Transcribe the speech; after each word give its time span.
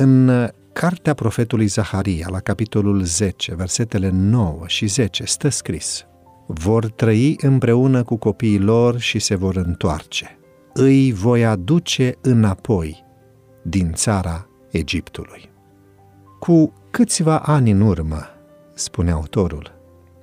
În 0.00 0.48
cartea 0.72 1.14
profetului 1.14 1.66
Zaharia, 1.66 2.26
la 2.30 2.38
capitolul 2.38 3.02
10, 3.02 3.54
versetele 3.54 4.10
9 4.12 4.62
și 4.66 4.86
10, 4.86 5.24
stă 5.24 5.48
scris 5.48 6.06
Vor 6.46 6.86
trăi 6.86 7.36
împreună 7.40 8.02
cu 8.02 8.16
copiii 8.16 8.58
lor 8.58 8.98
și 8.98 9.18
se 9.18 9.34
vor 9.34 9.56
întoarce. 9.56 10.38
Îi 10.74 11.12
voi 11.12 11.44
aduce 11.44 12.14
înapoi 12.20 13.04
din 13.62 13.92
țara 13.92 14.48
Egiptului. 14.70 15.50
Cu 16.38 16.72
câțiva 16.90 17.38
ani 17.38 17.70
în 17.70 17.80
urmă, 17.80 18.20
spune 18.74 19.10
autorul, 19.10 19.72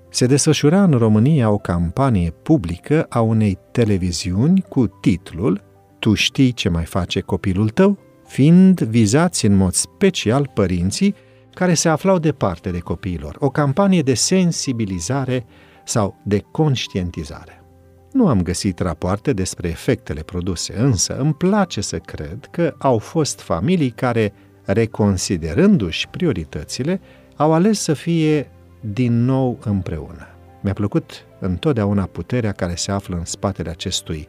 se 0.09 0.25
desfășura 0.25 0.83
în 0.83 0.91
România 0.91 1.49
o 1.49 1.57
campanie 1.57 2.31
publică 2.31 3.05
a 3.09 3.21
unei 3.21 3.57
televiziuni 3.71 4.61
cu 4.61 4.87
titlul 4.87 5.63
Tu 5.99 6.13
știi 6.13 6.51
ce 6.51 6.69
mai 6.69 6.85
face 6.85 7.19
copilul 7.19 7.69
tău? 7.69 7.97
Fiind 8.25 8.81
vizați 8.81 9.45
în 9.45 9.55
mod 9.55 9.73
special 9.73 10.51
părinții 10.53 11.15
care 11.53 11.73
se 11.73 11.89
aflau 11.89 12.19
departe 12.19 12.69
de 12.69 12.79
copiilor. 12.79 13.35
O 13.39 13.49
campanie 13.49 14.01
de 14.01 14.13
sensibilizare 14.13 15.45
sau 15.83 16.15
de 16.23 16.43
conștientizare. 16.51 17.63
Nu 18.11 18.27
am 18.27 18.41
găsit 18.41 18.79
rapoarte 18.79 19.33
despre 19.33 19.67
efectele 19.67 20.21
produse, 20.21 20.79
însă 20.79 21.17
îmi 21.17 21.33
place 21.33 21.81
să 21.81 21.97
cred 21.97 22.47
că 22.51 22.75
au 22.77 22.97
fost 22.97 23.39
familii 23.39 23.89
care, 23.89 24.33
reconsiderându-și 24.63 26.07
prioritățile, 26.07 27.01
au 27.35 27.53
ales 27.53 27.79
să 27.79 27.93
fie 27.93 28.49
din 28.79 29.25
nou 29.25 29.59
împreună. 29.63 30.27
Mi-a 30.61 30.73
plăcut 30.73 31.25
întotdeauna 31.39 32.05
puterea 32.05 32.51
care 32.51 32.75
se 32.75 32.91
află 32.91 33.15
în 33.15 33.25
spatele 33.25 33.69
acestui 33.69 34.27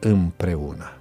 împreună. 0.00 0.92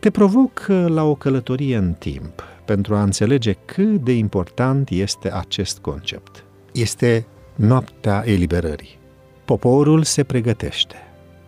Te 0.00 0.10
provoc 0.10 0.66
la 0.86 1.02
o 1.02 1.14
călătorie 1.14 1.76
în 1.76 1.92
timp 1.92 2.44
pentru 2.64 2.94
a 2.94 3.02
înțelege 3.02 3.52
cât 3.52 4.04
de 4.04 4.12
important 4.12 4.88
este 4.88 5.32
acest 5.32 5.78
concept. 5.78 6.44
Este 6.72 7.26
noaptea 7.54 8.22
eliberării. 8.26 8.98
Poporul 9.44 10.02
se 10.02 10.24
pregătește. 10.24 10.96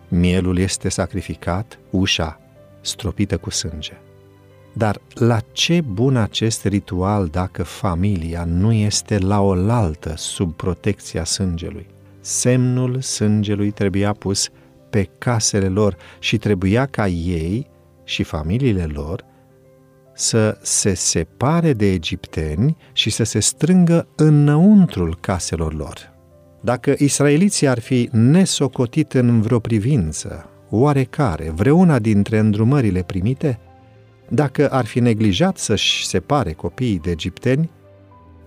Mielul 0.07 0.57
este 0.57 0.89
sacrificat, 0.89 1.79
ușa 1.89 2.39
stropită 2.81 3.37
cu 3.37 3.49
sânge. 3.49 3.93
Dar 4.73 5.01
la 5.13 5.39
ce 5.51 5.81
bun 5.81 6.17
acest 6.17 6.65
ritual 6.65 7.27
dacă 7.27 7.63
familia 7.63 8.43
nu 8.45 8.71
este 8.71 9.17
la 9.17 9.41
oaltă 9.41 10.13
sub 10.15 10.53
protecția 10.53 11.23
sângelui? 11.23 11.87
Semnul 12.19 13.01
sângelui 13.01 13.71
trebuia 13.71 14.13
pus 14.13 14.49
pe 14.89 15.09
casele 15.17 15.67
lor 15.67 15.97
și 16.19 16.37
trebuia 16.37 16.85
ca 16.85 17.07
ei 17.07 17.71
și 18.03 18.23
familiile 18.23 18.85
lor 18.93 19.25
să 20.15 20.57
se 20.61 20.93
separe 20.93 21.73
de 21.73 21.91
egipteni 21.91 22.77
și 22.93 23.09
să 23.09 23.23
se 23.23 23.39
strângă 23.39 24.07
înăuntrul 24.15 25.17
caselor 25.19 25.73
lor. 25.73 26.11
Dacă 26.61 26.95
israeliții 26.97 27.67
ar 27.67 27.79
fi 27.79 28.09
nesocotit 28.11 29.13
în 29.13 29.41
vreo 29.41 29.59
privință, 29.59 30.49
oarecare, 30.69 31.49
vreuna 31.55 31.99
dintre 31.99 32.37
îndrumările 32.39 33.01
primite, 33.03 33.59
dacă 34.29 34.69
ar 34.69 34.85
fi 34.85 34.99
neglijat 34.99 35.57
să-și 35.57 36.05
separe 36.05 36.51
copiii 36.51 36.99
de 36.99 37.11
egipteni, 37.11 37.69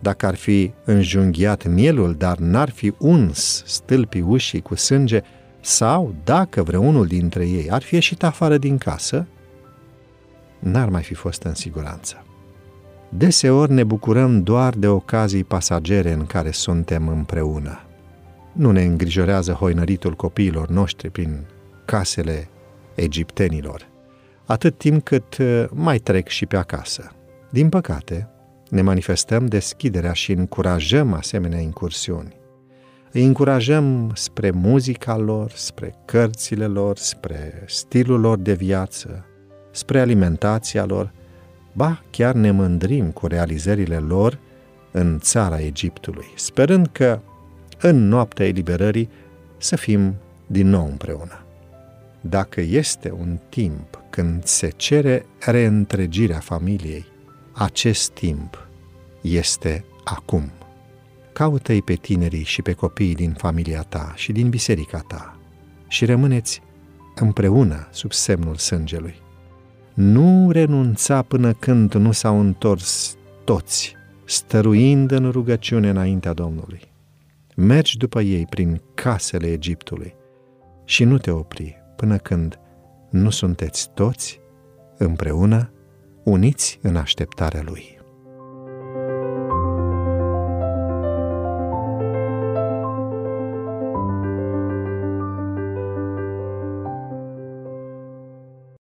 dacă 0.01 0.27
ar 0.27 0.35
fi 0.35 0.73
înjunghiat 0.85 1.67
mielul, 1.67 2.15
dar 2.15 2.39
n-ar 2.39 2.71
fi 2.71 2.93
uns 2.99 3.63
stâlpii 3.67 4.21
ușii 4.21 4.61
cu 4.61 4.75
sânge, 4.75 5.21
sau 5.61 6.15
dacă 6.25 6.63
vreunul 6.63 7.07
dintre 7.07 7.47
ei 7.47 7.71
ar 7.71 7.83
fi 7.83 7.95
ieșit 7.95 8.23
afară 8.23 8.59
din 8.59 8.79
casă, 8.79 9.27
n-ar 10.67 10.89
mai 10.89 11.03
fi 11.03 11.15
fost 11.15 11.43
în 11.43 11.55
siguranță. 11.55 12.25
Deseori 13.09 13.73
ne 13.73 13.85
bucurăm 13.85 14.43
doar 14.43 14.75
de 14.75 14.89
ocazii 14.89 15.45
pasagere 15.45 16.13
în 16.13 16.27
care 16.27 16.51
suntem 16.51 17.09
împreună. 17.09 17.81
Nu 18.53 18.71
ne 18.71 18.83
îngrijorează 18.83 19.53
hoinăritul 19.53 20.15
copiilor 20.15 20.69
noștri 20.69 21.11
prin 21.11 21.45
casele 21.85 22.49
egiptenilor, 22.95 23.89
atât 24.45 24.79
timp 24.79 25.05
cât 25.05 25.37
uh, 25.39 25.65
mai 25.73 25.99
trec 25.99 26.29
și 26.29 26.47
pe 26.47 26.57
acasă. 26.57 27.13
Din 27.51 27.69
păcate, 27.69 28.29
ne 28.69 28.83
manifestăm 28.83 29.47
deschiderea 29.47 30.13
și 30.13 30.33
încurajăm 30.33 31.13
asemenea 31.13 31.59
incursiuni. 31.59 32.37
Îi 33.13 33.25
încurajăm 33.25 34.11
spre 34.15 34.51
muzica 34.51 35.17
lor, 35.17 35.51
spre 35.55 35.95
cărțile 36.05 36.67
lor, 36.67 36.97
spre 36.97 37.65
stilul 37.67 38.21
lor 38.21 38.39
de 38.39 38.53
viață, 38.53 39.27
spre 39.77 40.01
alimentația 40.01 40.85
lor, 40.85 41.13
ba 41.73 42.03
chiar 42.11 42.35
ne 42.35 42.51
mândrim 42.51 43.11
cu 43.11 43.27
realizările 43.27 43.97
lor 43.97 44.39
în 44.91 45.19
țara 45.21 45.61
Egiptului, 45.61 46.27
sperând 46.35 46.89
că 46.93 47.21
în 47.81 48.09
noaptea 48.09 48.47
eliberării 48.47 49.09
să 49.57 49.77
fim 49.77 50.15
din 50.47 50.69
nou 50.69 50.87
împreună. 50.87 51.45
Dacă 52.21 52.61
este 52.61 53.11
un 53.11 53.39
timp 53.49 54.01
când 54.11 54.45
se 54.45 54.69
cere 54.77 55.27
reîntregirea 55.39 56.39
familiei, 56.39 57.07
acest 57.53 58.11
timp 58.11 58.69
este 59.21 59.85
acum. 60.05 60.51
Caută-i 61.33 61.83
pe 61.83 61.95
tinerii 61.95 62.45
și 62.45 62.63
pe 62.63 62.73
copiii 62.73 63.15
din 63.15 63.33
familia 63.33 63.83
ta 63.83 64.13
și 64.15 64.33
din 64.33 64.49
biserica 64.49 65.05
ta 65.09 65.37
și 65.89 66.05
rămâneți 66.05 66.63
împreună 67.15 67.89
sub 67.91 68.13
semnul 68.13 68.57
sângelui 68.57 69.25
nu 69.97 70.51
renunța 70.51 71.23
până 71.23 71.53
când 71.53 71.95
nu 71.95 72.13
s-au 72.13 72.41
întors 72.41 73.17
toți, 73.45 73.95
stăruind 74.25 75.11
în 75.11 75.31
rugăciune 75.31 75.89
înaintea 75.89 76.33
Domnului. 76.33 76.81
Mergi 77.55 77.97
după 77.97 78.21
ei 78.21 78.47
prin 78.47 78.81
casele 78.95 79.47
Egiptului 79.47 80.15
și 80.85 81.05
nu 81.05 81.19
te 81.19 81.31
opri 81.31 81.77
până 81.97 82.17
când 82.17 82.59
nu 83.11 83.31
sunteți 83.31 83.91
toți 83.95 84.41
împreună 84.99 85.73
uniți 86.25 86.79
în 86.83 86.97
așteptarea 86.97 87.63
Lui. 87.65 87.96